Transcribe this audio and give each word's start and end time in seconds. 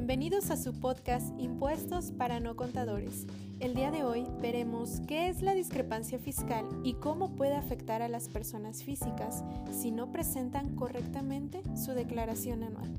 Bienvenidos 0.00 0.50
a 0.50 0.56
su 0.56 0.80
podcast 0.80 1.28
Impuestos 1.38 2.10
para 2.10 2.40
no 2.40 2.56
contadores. 2.56 3.26
El 3.60 3.74
día 3.74 3.90
de 3.90 4.02
hoy 4.02 4.26
veremos 4.40 5.02
qué 5.06 5.28
es 5.28 5.42
la 5.42 5.54
discrepancia 5.54 6.18
fiscal 6.18 6.66
y 6.82 6.94
cómo 6.94 7.36
puede 7.36 7.54
afectar 7.54 8.00
a 8.00 8.08
las 8.08 8.30
personas 8.30 8.82
físicas 8.82 9.44
si 9.70 9.90
no 9.90 10.10
presentan 10.10 10.74
correctamente 10.74 11.62
su 11.76 11.92
declaración 11.92 12.62
anual. 12.62 12.98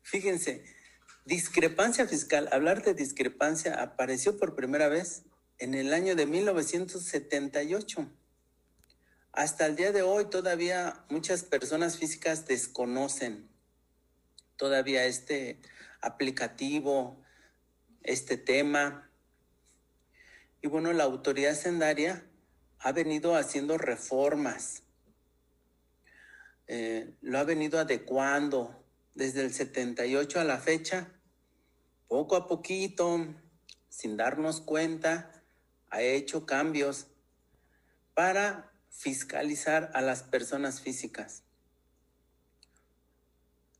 Fíjense, 0.00 0.64
discrepancia 1.26 2.06
fiscal, 2.06 2.48
hablar 2.52 2.82
de 2.82 2.94
discrepancia 2.94 3.82
apareció 3.82 4.38
por 4.38 4.56
primera 4.56 4.88
vez 4.88 5.24
en 5.58 5.74
el 5.74 5.92
año 5.92 6.16
de 6.16 6.24
1978. 6.24 8.10
Hasta 9.32 9.66
el 9.66 9.76
día 9.76 9.92
de 9.92 10.02
hoy 10.02 10.26
todavía 10.26 11.04
muchas 11.10 11.42
personas 11.42 11.98
físicas 11.98 12.46
desconocen 12.46 13.48
todavía 14.56 15.04
este 15.04 15.60
aplicativo, 16.00 17.22
este 18.02 18.36
tema. 18.36 19.10
Y 20.60 20.68
bueno, 20.68 20.92
la 20.92 21.04
autoridad 21.04 21.54
sendaria 21.54 22.24
ha 22.80 22.92
venido 22.92 23.36
haciendo 23.36 23.78
reformas, 23.78 24.82
eh, 26.66 27.14
lo 27.22 27.38
ha 27.38 27.44
venido 27.44 27.78
adecuando 27.78 28.84
desde 29.14 29.42
el 29.42 29.52
78 29.52 30.40
a 30.40 30.44
la 30.44 30.58
fecha, 30.58 31.12
poco 32.08 32.36
a 32.36 32.46
poquito, 32.46 33.26
sin 33.88 34.16
darnos 34.16 34.60
cuenta, 34.60 35.32
ha 35.90 36.02
hecho 36.02 36.44
cambios 36.44 37.08
para 38.14 38.70
fiscalizar 38.90 39.90
a 39.94 40.00
las 40.00 40.22
personas 40.22 40.80
físicas. 40.80 41.42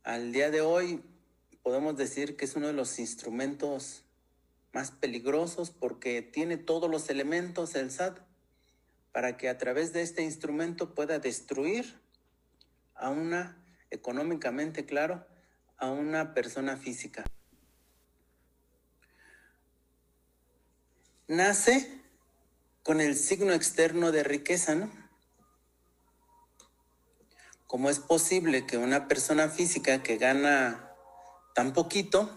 Al 0.04 0.32
día 0.32 0.50
de 0.50 0.60
hoy 0.60 1.02
podemos 1.62 1.96
decir 1.96 2.36
que 2.36 2.44
es 2.44 2.56
uno 2.56 2.68
de 2.68 2.72
los 2.72 2.98
instrumentos 2.98 4.04
más 4.72 4.90
peligrosos 4.90 5.70
porque 5.70 6.22
tiene 6.22 6.56
todos 6.56 6.90
los 6.90 7.10
elementos 7.10 7.74
el 7.74 7.90
SAT 7.90 8.18
para 9.12 9.36
que 9.36 9.48
a 9.48 9.58
través 9.58 9.92
de 9.92 10.02
este 10.02 10.22
instrumento 10.22 10.94
pueda 10.94 11.18
destruir 11.18 12.00
a 12.94 13.10
una, 13.10 13.56
económicamente 13.90 14.86
claro, 14.86 15.26
a 15.76 15.90
una 15.90 16.34
persona 16.34 16.76
física. 16.76 17.24
Nace 21.26 22.00
con 22.88 23.02
el 23.02 23.16
signo 23.16 23.52
externo 23.52 24.12
de 24.12 24.24
riqueza, 24.24 24.74
¿no? 24.74 24.90
¿Cómo 27.66 27.90
es 27.90 27.98
posible 27.98 28.64
que 28.64 28.78
una 28.78 29.08
persona 29.08 29.50
física 29.50 30.02
que 30.02 30.16
gana 30.16 30.90
tan 31.54 31.74
poquito 31.74 32.34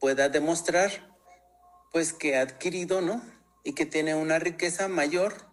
pueda 0.00 0.28
demostrar 0.30 0.90
pues 1.92 2.12
que 2.12 2.36
ha 2.36 2.40
adquirido, 2.40 3.02
¿no? 3.02 3.22
Y 3.62 3.74
que 3.74 3.86
tiene 3.86 4.16
una 4.16 4.40
riqueza 4.40 4.88
mayor 4.88 5.46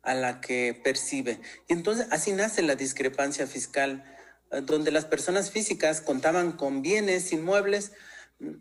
a 0.00 0.14
la 0.14 0.40
que 0.40 0.80
percibe. 0.82 1.42
Y 1.68 1.74
entonces 1.74 2.06
así 2.10 2.32
nace 2.32 2.62
la 2.62 2.74
discrepancia 2.74 3.46
fiscal, 3.46 4.02
eh, 4.50 4.62
donde 4.62 4.92
las 4.92 5.04
personas 5.04 5.50
físicas 5.50 6.00
contaban 6.00 6.52
con 6.52 6.80
bienes 6.80 7.30
inmuebles 7.32 7.92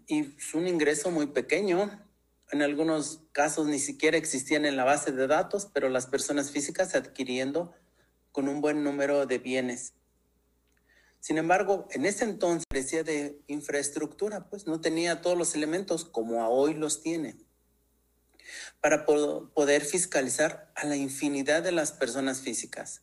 y 0.06 0.36
un 0.54 0.68
ingreso 0.68 1.12
muy 1.12 1.28
pequeño, 1.28 2.09
en 2.52 2.62
algunos 2.62 3.22
casos 3.32 3.68
ni 3.68 3.80
siquiera 3.80 4.18
existían 4.18 4.66
en 4.66 4.76
la 4.76 4.84
base 4.84 5.12
de 5.12 5.28
datos, 5.28 5.68
pero 5.74 5.90
las 5.90 6.08
personas 6.08 6.52
físicas 6.52 6.96
adquiriendo 6.96 7.74
con 8.32 8.48
un 8.48 8.62
buen 8.62 8.84
número 8.84 9.26
de 9.26 9.38
bienes. 9.38 9.94
Sin 11.20 11.38
embargo, 11.38 11.88
en 11.92 12.06
ese 12.06 12.24
entonces 12.24 12.66
parecía 12.68 13.04
de 13.04 13.42
infraestructura, 13.48 14.50
pues 14.50 14.68
no 14.68 14.80
tenía 14.80 15.22
todos 15.22 15.38
los 15.38 15.54
elementos 15.54 16.06
como 16.06 16.48
hoy 16.48 16.74
los 16.74 17.02
tiene 17.02 17.38
para 18.82 19.06
poder 19.06 19.84
fiscalizar 19.84 20.72
a 20.76 20.86
la 20.86 20.96
infinidad 20.96 21.62
de 21.62 21.72
las 21.72 21.92
personas 21.92 22.42
físicas. 22.42 23.02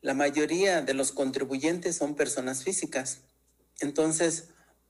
La 0.00 0.14
mayoría 0.14 0.80
de 0.80 0.94
los 0.94 1.12
contribuyentes 1.12 1.96
son 1.96 2.16
personas 2.16 2.64
físicas. 2.64 3.20
Entonces, 3.80 4.48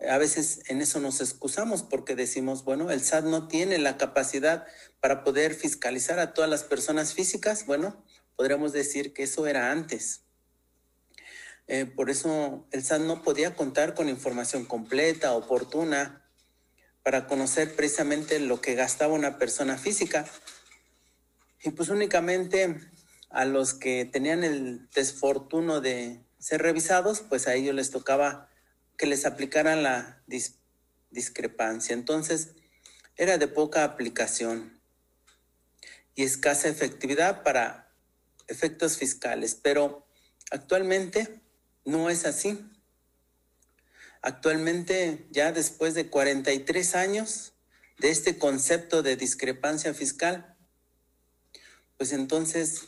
a 0.09 0.19
veces 0.19 0.63
en 0.69 0.81
eso 0.81 0.99
nos 1.01 1.21
excusamos 1.21 1.83
porque 1.83 2.17
decimos, 2.17 2.65
bueno, 2.65 2.91
el 2.91 3.03
SAT 3.03 3.25
no 3.25 3.49
tiene 3.49 3.79
la 3.79 3.97
capacidad 3.97 4.67
para 5.01 5.25
poder 5.25 5.55
fiscalizar 5.55 6.19
a 6.19 6.33
todas 6.33 6.49
las 6.49 6.65
personas 6.65 7.13
físicas. 7.13 7.67
Bueno, 7.67 8.03
podríamos 8.37 8.73
decir 8.73 9.13
que 9.13 9.25
eso 9.25 9.47
era 9.47 9.71
antes. 9.71 10.23
Eh, 11.67 11.87
por 11.87 12.11
eso 12.11 12.67
el 12.73 12.83
SAT 12.83 13.03
no 13.03 13.23
podía 13.23 13.55
contar 13.55 13.95
con 13.95 14.09
información 14.09 14.65
completa, 14.65 15.33
oportuna, 15.33 16.25
para 17.03 17.27
conocer 17.27 17.77
precisamente 17.77 18.39
lo 18.41 18.61
que 18.61 18.75
gastaba 18.75 19.15
una 19.15 19.39
persona 19.39 19.79
física. 19.79 20.27
Y 21.63 21.71
pues 21.71 21.89
únicamente 21.89 22.81
a 23.31 23.45
los 23.45 23.75
que 23.75 24.05
tenían 24.05 24.45
el 24.45 24.89
desfortuno 24.91 25.81
de 25.81 26.25
ser 26.39 26.63
revisados, 26.63 27.21
pues 27.21 27.47
a 27.47 27.55
ellos 27.55 27.75
les 27.75 27.91
tocaba 27.91 28.50
que 29.01 29.07
les 29.07 29.25
aplicaran 29.25 29.83
la 29.83 30.23
discrepancia. 31.09 31.95
Entonces, 31.95 32.51
era 33.17 33.39
de 33.39 33.49
poca 33.49 33.83
aplicación 33.83 34.79
y 36.15 36.25
escasa 36.25 36.69
efectividad 36.69 37.43
para 37.43 37.95
efectos 38.47 38.99
fiscales, 38.99 39.55
pero 39.55 40.07
actualmente 40.51 41.41
no 41.87 42.11
es 42.11 42.27
así. 42.27 42.63
Actualmente, 44.21 45.27
ya 45.31 45.51
después 45.51 45.95
de 45.95 46.11
43 46.11 46.95
años 46.95 47.55
de 48.01 48.11
este 48.11 48.37
concepto 48.37 49.03
de 49.03 49.17
discrepancia 49.17 49.95
fiscal, 49.95 50.59
pues 51.97 52.13
entonces 52.13 52.83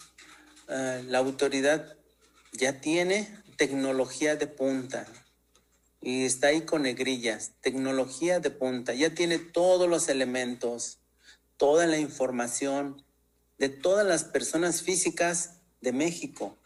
uh, 0.68 1.02
la 1.04 1.16
autoridad 1.16 1.96
ya 2.52 2.82
tiene 2.82 3.34
tecnología 3.56 4.36
de 4.36 4.46
punta, 4.46 5.06
y 6.02 6.24
está 6.24 6.48
ahí 6.48 6.62
con 6.62 6.82
negrillas, 6.82 7.52
tecnología 7.60 8.40
de 8.40 8.50
punta, 8.50 8.92
ya 8.92 9.14
tiene 9.14 9.38
todos 9.38 9.88
los 9.88 10.08
elementos, 10.08 10.98
toda 11.56 11.86
la 11.86 11.98
información 11.98 13.04
de 13.58 13.68
todas 13.68 14.04
las 14.04 14.24
personas 14.24 14.82
físicas 14.82 15.60
de 15.80 15.92
México. 15.92 16.58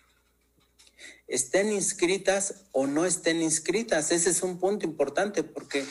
Estén 1.28 1.70
inscritas 1.70 2.64
o 2.72 2.86
no 2.86 3.04
estén 3.04 3.42
inscritas, 3.42 4.10
ese 4.10 4.30
es 4.30 4.42
un 4.42 4.58
punto 4.58 4.86
importante 4.86 5.42
porque 5.42 5.84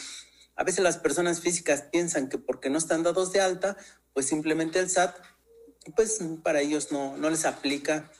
a 0.55 0.63
veces 0.63 0.83
las 0.83 0.97
personas 0.97 1.41
físicas 1.41 1.83
piensan 1.91 2.29
que 2.29 2.39
porque 2.39 2.71
no 2.71 2.79
están 2.79 3.03
dados 3.03 3.31
de 3.31 3.41
alta, 3.41 3.77
pues 4.13 4.25
simplemente 4.25 4.79
el 4.79 4.89
SAT, 4.89 5.15
pues 5.95 6.19
para 6.41 6.61
ellos 6.61 6.91
no, 6.91 7.15
no 7.17 7.29
les 7.29 7.45
aplica 7.45 8.11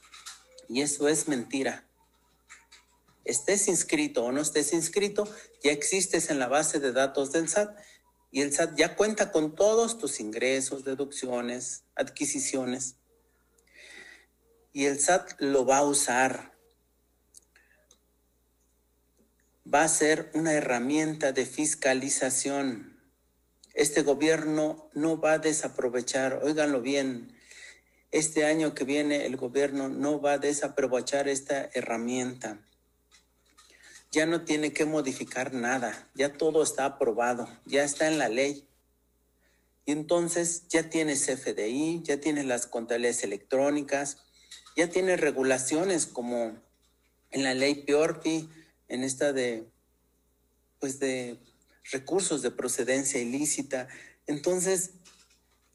y 0.70 0.82
eso 0.82 1.08
es 1.08 1.28
mentira 1.28 1.85
estés 3.26 3.68
inscrito 3.68 4.24
o 4.24 4.32
no 4.32 4.42
estés 4.42 4.72
inscrito, 4.72 5.28
ya 5.64 5.72
existes 5.72 6.30
en 6.30 6.40
la 6.40 6.48
base 6.48 6.80
de 6.80 6.92
datos 6.92 7.32
del 7.32 7.50
SAT 7.50 7.76
y 8.32 8.42
el 8.42 8.54
SAT 8.54 8.76
ya 8.78 8.96
cuenta 8.96 9.32
con 9.32 9.56
todos 9.56 9.98
tus 9.98 10.20
ingresos, 10.20 10.86
deducciones, 10.86 11.84
adquisiciones. 11.96 12.98
Y 14.72 14.86
el 14.86 15.00
SAT 15.00 15.40
lo 15.40 15.66
va 15.66 15.78
a 15.78 15.84
usar. 15.84 16.54
Va 19.74 19.84
a 19.84 19.88
ser 19.88 20.30
una 20.34 20.54
herramienta 20.54 21.32
de 21.32 21.46
fiscalización. 21.46 23.02
Este 23.74 24.04
gobierno 24.04 24.90
no 24.94 25.20
va 25.20 25.34
a 25.34 25.40
desaprovechar, 25.40 26.42
óiganlo 26.44 26.82
bien, 26.82 27.36
este 28.12 28.46
año 28.46 28.74
que 28.74 28.86
viene 28.86 29.26
el 29.26 29.36
gobierno 29.36 29.90
no 29.90 30.22
va 30.22 30.34
a 30.34 30.38
desaprovechar 30.38 31.28
esta 31.28 31.70
herramienta 31.74 32.60
ya 34.16 34.26
no 34.26 34.46
tiene 34.46 34.72
que 34.72 34.86
modificar 34.86 35.54
nada, 35.54 36.10
ya 36.16 36.38
todo 36.38 36.64
está 36.64 36.86
aprobado, 36.86 37.50
ya 37.66 37.84
está 37.84 38.08
en 38.08 38.18
la 38.18 38.30
ley. 38.30 38.66
Y 39.84 39.92
entonces 39.92 40.70
ya 40.70 40.90
tienes 40.90 41.26
FDI, 41.26 42.02
ya 42.02 42.22
tienes 42.22 42.46
las 42.46 42.66
contabilidades 42.66 43.26
electrónicas, 43.26 44.20
ya 44.78 44.90
tienes 44.90 45.20
regulaciones 45.20 46.06
como 46.06 46.58
en 47.32 47.44
la 47.44 47.54
ley 47.54 47.84
PIORPI, 47.84 48.50
en 48.88 49.04
esta 49.04 49.34
de, 49.34 49.68
pues 50.80 50.98
de 51.00 51.38
recursos 51.92 52.42
de 52.42 52.52
procedencia 52.52 53.20
ilícita. 53.20 53.90
Entonces, 54.28 54.92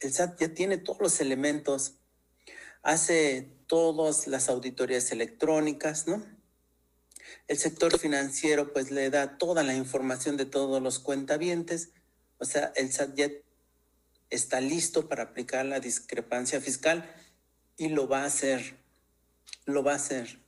el 0.01 0.15
SAT 0.15 0.41
ya 0.41 0.55
tiene 0.55 0.79
todos 0.79 1.03
los 1.03 1.21
elementos, 1.21 1.97
hace 2.83 3.51
todas 3.67 4.27
las 4.29 4.49
auditorías 4.49 5.13
electrónicas, 5.13 6.09
¿no? 6.09 6.40
El 7.49 7.59
sector 7.59 7.99
financiero 7.99 8.73
pues 8.73 8.91
le 8.91 9.11
da 9.11 9.39
toda 9.39 9.63
la 9.63 9.75
información 9.75 10.37
de 10.37 10.47
todos 10.47 10.83
los 10.83 10.99
cuentavientes, 10.99 11.91
o 12.39 12.45
sea, 12.45 12.73
el 12.77 12.93
SAT 12.93 13.15
ya 13.15 13.31
está 14.31 14.61
listo 14.61 15.09
para 15.09 15.25
aplicar 15.25 15.67
la 15.67 15.81
discrepancia 15.81 16.61
fiscal 16.61 17.13
y 17.77 17.89
lo 17.89 18.09
va 18.09 18.23
a 18.23 18.27
hacer. 18.27 18.77
lo 19.67 19.83
va 19.83 19.93
a 19.93 19.97
hacer 19.97 20.41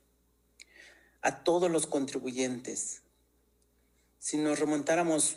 a 1.23 1.45
todos 1.45 1.71
los 1.71 1.87
contribuyentes. 1.87 3.03
Si 4.19 4.37
nos 4.37 4.59
remontáramos 4.59 5.37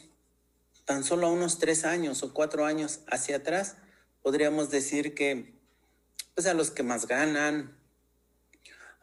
tan 0.83 1.03
solo 1.03 1.27
a 1.27 1.31
unos 1.31 1.59
tres 1.59 1.86
años 1.86 2.24
o 2.24 2.33
cuatro 2.33 2.65
años 2.65 3.01
hacia 3.07 3.38
atrás, 3.38 3.75
podríamos 4.21 4.69
decir 4.69 5.13
que 5.13 5.53
pues 6.33 6.48
a 6.48 6.53
los 6.53 6.71
que 6.71 6.83
más 6.83 7.07
ganan, 7.07 7.77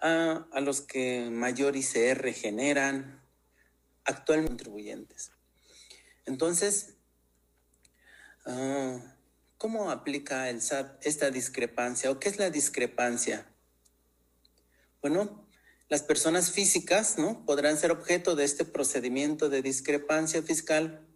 a, 0.02 0.60
los 0.60 0.80
que 0.80 1.30
mayor 1.30 1.76
ICR 1.76 2.32
generan, 2.32 3.22
actualmente 4.04 4.64
contribuyentes. 4.64 5.30
Entonces, 6.26 6.94
ah, 8.44 8.98
¿cómo 9.58 9.90
aplica 9.90 10.50
el 10.50 10.60
SAT 10.60 11.06
esta 11.06 11.30
discrepancia 11.30 12.10
o 12.10 12.18
qué 12.18 12.28
es 12.28 12.38
la 12.38 12.50
discrepancia? 12.50 13.46
Bueno, 15.00 15.46
las 15.88 16.02
personas 16.02 16.50
físicas 16.50 17.18
¿no? 17.18 17.44
podrán 17.46 17.76
ser 17.76 17.92
objeto 17.92 18.34
de 18.34 18.44
este 18.44 18.64
procedimiento 18.64 19.48
de 19.48 19.62
discrepancia 19.62 20.42
fiscal 20.42 21.06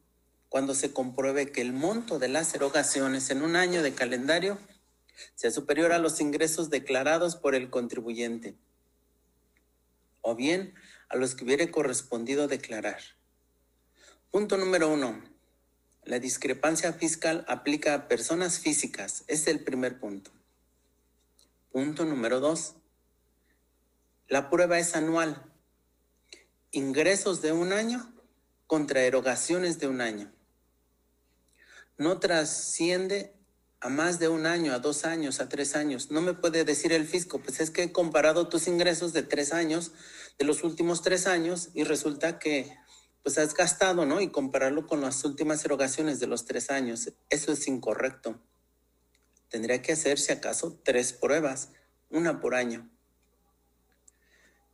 cuando 0.49 0.75
se 0.75 0.93
compruebe 0.93 1.51
que 1.51 1.61
el 1.61 1.73
monto 1.73 2.19
de 2.19 2.29
las 2.29 2.55
erogaciones 2.55 3.31
en 3.31 3.43
un 3.43 3.57
año 3.57 3.83
de 3.83 3.95
calendario 3.95 4.59
sea 5.35 5.51
superior 5.51 5.93
a 5.93 5.99
los 5.99 6.21
ingresos 6.21 6.71
declarados 6.71 7.37
por 7.37 7.55
el 7.55 7.71
contribuyente, 7.71 8.55
o 10.27 10.35
bien 10.35 10.75
a 11.09 11.17
los 11.17 11.37
que 11.37 11.45
hubiere 11.45 11.71
correspondido 11.71 12.49
declarar. 12.49 13.01
Punto 14.33 14.57
número 14.57 14.89
uno. 14.89 15.23
La 16.03 16.19
discrepancia 16.19 16.93
fiscal 16.93 17.45
aplica 17.47 17.95
a 17.95 18.09
personas 18.09 18.59
físicas. 18.59 19.23
Es 19.29 19.47
el 19.47 19.63
primer 19.63 20.01
punto. 20.01 20.33
Punto 21.71 22.05
número 22.05 22.41
dos. 22.41 22.75
La 24.27 24.51
prueba 24.51 24.81
es 24.81 24.97
anual. 24.97 25.41
Ingresos 26.73 27.41
de 27.41 27.53
un 27.53 27.73
año 27.73 28.13
contra 28.67 29.03
erogaciones 29.03 29.79
de 29.79 29.87
un 29.87 30.01
año. 30.01 30.33
No 31.99 32.19
trasciende 32.19 33.36
a 33.87 33.89
más 33.89 34.19
de 34.19 34.27
un 34.27 34.47
año, 34.47 34.73
a 34.73 34.81
dos 34.81 35.05
años, 35.05 35.39
a 35.39 35.49
tres 35.49 35.77
años. 35.77 36.11
No 36.11 36.21
me 36.21 36.35
puede 36.35 36.65
decir 36.65 36.93
el 36.93 37.07
fisco, 37.07 37.39
pues 37.39 37.61
es 37.61 37.71
que 37.71 37.85
he 37.85 37.93
comparado 37.93 38.49
tus 38.49 38.67
ingresos 38.67 39.13
de 39.13 39.23
tres 39.23 39.53
años, 39.53 39.93
de 40.41 40.45
los 40.45 40.65
últimos 40.65 41.03
tres 41.03 41.29
años, 41.29 41.69
y 41.73 41.85
resulta 41.85 42.41
que 42.41 42.77
pues 43.23 43.39
has 43.39 43.55
gastado, 43.55 44.05
¿no? 44.05 44.21
Y 44.21 44.31
compararlo 44.33 44.89
con 44.89 45.01
las 45.01 45.25
últimas 45.25 45.65
erogaciones 45.65 46.19
de 46.19 46.27
los 46.27 46.47
tres 46.47 46.69
años. 46.69 47.13
Eso 47.31 47.53
es 47.53 47.69
incorrecto. 47.69 48.41
Tendría 49.51 49.81
que 49.83 49.93
hacer, 49.93 50.19
si 50.19 50.33
acaso, 50.33 50.81
tres 50.83 51.13
pruebas, 51.13 51.69
una 52.11 52.41
por 52.41 52.57
año. 52.57 52.91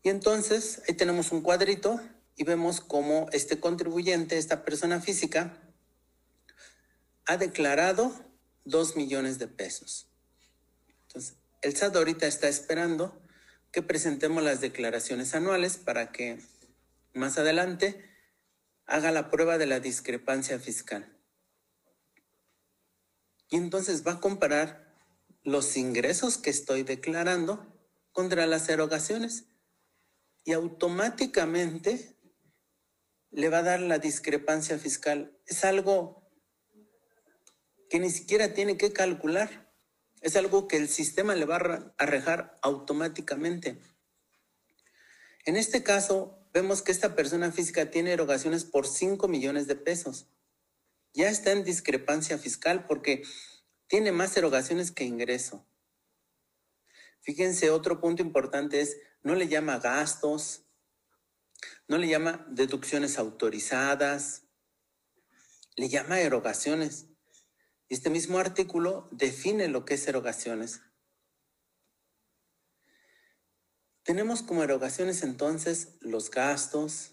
Y 0.03 0.09
entonces 0.09 0.81
ahí 0.89 0.95
tenemos 0.95 1.33
un 1.33 1.43
cuadrito 1.43 2.01
y 2.35 2.45
vemos 2.45 2.81
cómo 2.81 3.27
este 3.33 3.61
contribuyente, 3.61 4.39
esta 4.39 4.65
persona 4.65 5.03
física, 5.03 5.61
ha 7.27 7.37
declarado 7.37 8.32
dos 8.65 8.97
millones 8.97 9.39
de 9.39 9.49
pesos. 9.49 10.09
Entonces, 11.07 11.37
el 11.63 11.77
SAT 11.77 11.97
ahorita 11.97 12.27
está 12.27 12.49
esperando 12.49 13.21
que 13.71 13.83
presentemos 13.83 14.43
las 14.43 14.61
declaraciones 14.61 15.35
anuales 15.35 15.77
para 15.79 16.13
que 16.13 16.41
más 17.15 17.39
adelante 17.39 18.05
haga 18.87 19.11
la 19.11 19.31
prueba 19.31 19.59
de 19.59 19.67
la 19.67 19.81
discrepancia 19.81 20.59
fiscal. 20.59 21.17
Y 23.49 23.57
entonces 23.57 24.07
va 24.07 24.13
a 24.13 24.21
comparar 24.21 24.93
los 25.45 25.77
ingresos 25.77 26.39
que 26.39 26.51
estoy 26.51 26.83
declarando 26.83 27.67
contra 28.13 28.47
las 28.47 28.69
erogaciones 28.69 29.45
y 30.45 30.53
automáticamente 30.53 32.17
le 33.31 33.49
va 33.49 33.59
a 33.59 33.63
dar 33.63 33.81
la 33.81 33.99
discrepancia 33.99 34.79
fiscal. 34.79 35.39
Es 35.47 35.65
algo 35.65 36.22
que 37.93 38.01
ni 38.01 38.09
siquiera 38.09 38.55
tiene 38.55 38.79
que 38.79 38.95
calcular. 38.95 39.71
Es 40.23 40.35
algo 40.37 40.67
que 40.67 40.79
el 40.79 40.89
sistema 40.89 41.35
le 41.35 41.45
va 41.45 41.57
a 41.57 41.95
arrejar 41.99 42.59
automáticamente. 42.63 43.83
En 45.45 45.57
este 45.57 45.83
caso, 45.83 46.39
vemos 46.55 46.81
que 46.81 46.91
esta 46.91 47.15
persona 47.15 47.53
física 47.53 47.91
tiene 47.91 48.13
erogaciones 48.13 48.65
por 48.65 48.87
5 48.87 49.29
millones 49.29 49.67
de 49.67 49.77
pesos. 49.77 50.27
Ya 51.13 51.29
está 51.29 51.53
en 51.53 51.65
discrepancia 51.65 52.39
fiscal 52.39 52.87
porque 52.87 53.25
tiene 53.89 54.11
más 54.11 54.35
erogaciones 54.39 54.91
que 54.91 55.05
ingreso. 55.05 55.67
Fíjense, 57.21 57.69
otro 57.69 58.01
punto 58.01 58.23
importante 58.23 58.81
es, 58.81 58.97
no 59.23 59.35
le 59.35 59.49
llama 59.49 59.81
gastos, 59.81 60.65
no 61.89 61.99
le 61.99 62.09
llama 62.09 62.47
deducciones 62.49 63.19
autorizadas, 63.19 64.45
le 65.77 65.91
llama 65.91 66.21
erogaciones. 66.21 67.12
Este 67.93 68.09
mismo 68.09 68.39
artículo 68.39 69.07
define 69.11 69.69
lo 69.69 69.85
que 69.85 69.93
es 69.93 70.09
erogaciones. 70.09 70.81
Tenemos 74.03 74.41
como 74.41 74.63
erogaciones 74.63 75.23
entonces 75.23 75.99
los 76.01 76.31
gastos, 76.31 77.11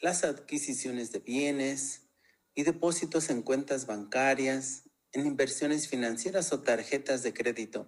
las 0.00 0.24
adquisiciones 0.24 1.12
de 1.12 1.18
bienes 1.18 2.08
y 2.54 2.62
depósitos 2.62 3.28
en 3.28 3.42
cuentas 3.42 3.84
bancarias, 3.84 4.88
en 5.12 5.26
inversiones 5.26 5.86
financieras 5.86 6.50
o 6.50 6.62
tarjetas 6.62 7.22
de 7.22 7.34
crédito. 7.34 7.86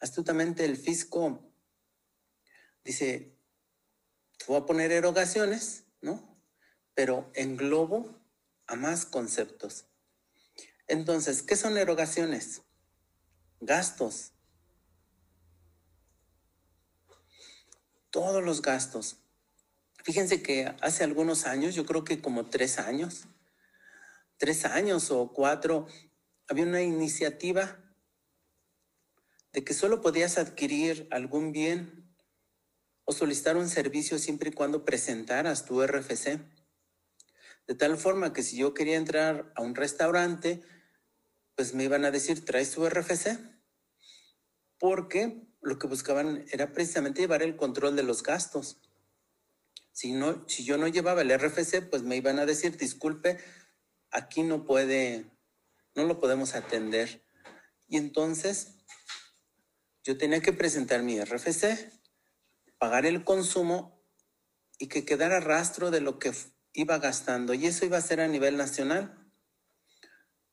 Astutamente 0.00 0.64
el 0.64 0.76
fisco 0.76 1.54
dice, 2.82 3.38
voy 4.48 4.56
a 4.56 4.66
poner 4.66 4.90
erogaciones, 4.90 5.84
¿no? 6.00 6.44
Pero 6.94 7.30
englobo 7.34 8.20
a 8.66 8.74
más 8.74 9.06
conceptos. 9.06 9.86
Entonces, 10.92 11.42
¿qué 11.42 11.56
son 11.56 11.78
erogaciones? 11.78 12.60
Gastos. 13.62 14.32
Todos 18.10 18.44
los 18.44 18.60
gastos. 18.60 19.16
Fíjense 20.04 20.42
que 20.42 20.66
hace 20.82 21.02
algunos 21.02 21.46
años, 21.46 21.74
yo 21.74 21.86
creo 21.86 22.04
que 22.04 22.20
como 22.20 22.50
tres 22.50 22.78
años, 22.78 23.24
tres 24.36 24.66
años 24.66 25.10
o 25.10 25.32
cuatro, 25.32 25.86
había 26.46 26.66
una 26.66 26.82
iniciativa 26.82 27.78
de 29.54 29.64
que 29.64 29.72
solo 29.72 30.02
podías 30.02 30.36
adquirir 30.36 31.08
algún 31.10 31.52
bien 31.52 32.14
o 33.04 33.14
solicitar 33.14 33.56
un 33.56 33.70
servicio 33.70 34.18
siempre 34.18 34.50
y 34.50 34.52
cuando 34.52 34.84
presentaras 34.84 35.64
tu 35.64 35.82
RFC. 35.82 36.38
De 37.66 37.74
tal 37.74 37.96
forma 37.96 38.34
que 38.34 38.42
si 38.42 38.58
yo 38.58 38.74
quería 38.74 38.96
entrar 38.96 39.50
a 39.56 39.62
un 39.62 39.74
restaurante, 39.74 40.62
pues 41.56 41.74
me 41.74 41.84
iban 41.84 42.04
a 42.04 42.10
decir, 42.10 42.44
¿traes 42.44 42.72
tu 42.72 42.88
RFC? 42.88 43.38
Porque 44.78 45.48
lo 45.60 45.78
que 45.78 45.86
buscaban 45.86 46.44
era 46.50 46.72
precisamente 46.72 47.20
llevar 47.20 47.42
el 47.42 47.56
control 47.56 47.96
de 47.96 48.02
los 48.02 48.22
gastos. 48.22 48.80
Si, 49.92 50.12
no, 50.12 50.44
si 50.48 50.64
yo 50.64 50.78
no 50.78 50.88
llevaba 50.88 51.22
el 51.22 51.38
RFC, 51.38 51.88
pues 51.88 52.02
me 52.02 52.16
iban 52.16 52.38
a 52.38 52.46
decir, 52.46 52.76
disculpe, 52.76 53.38
aquí 54.10 54.42
no 54.42 54.64
puede, 54.64 55.30
no 55.94 56.04
lo 56.04 56.18
podemos 56.18 56.54
atender. 56.54 57.24
Y 57.88 57.96
entonces 57.98 58.78
yo 60.02 60.16
tenía 60.18 60.40
que 60.40 60.52
presentar 60.52 61.02
mi 61.02 61.22
RFC, 61.22 61.92
pagar 62.78 63.06
el 63.06 63.22
consumo 63.22 64.02
y 64.78 64.88
que 64.88 65.04
quedara 65.04 65.38
rastro 65.38 65.90
de 65.90 66.00
lo 66.00 66.18
que 66.18 66.32
iba 66.72 66.98
gastando. 66.98 67.54
Y 67.54 67.66
eso 67.66 67.84
iba 67.84 67.98
a 67.98 68.02
ser 68.02 68.20
a 68.20 68.28
nivel 68.28 68.56
nacional. 68.56 69.21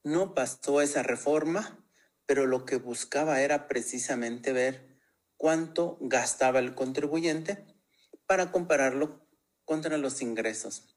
No 0.04 0.34
pasó 0.34 0.82
esa 0.82 1.04
reforma, 1.04 1.86
pero 2.26 2.46
lo 2.46 2.66
que 2.66 2.78
buscaba 2.78 3.42
era 3.42 3.68
precisamente 3.68 4.54
ver 4.54 5.00
cuánto 5.36 5.98
gastaba 6.02 6.60
el 6.60 6.76
contribuyente 6.76 7.66
para 8.26 8.52
compararlo 8.52 9.28
contra 9.66 9.98
los 9.98 10.22
ingresos. 10.22 10.96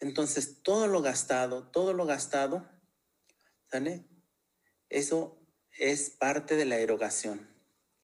Entonces, 0.00 0.62
todo 0.62 0.86
lo 0.86 1.02
gastado, 1.02 1.68
todo 1.70 1.92
lo 1.92 2.06
gastado, 2.06 2.68
¿sale? 3.70 4.06
Eso 4.88 5.40
es 5.72 6.10
parte 6.10 6.56
de 6.56 6.64
la 6.64 6.78
erogación. 6.78 7.57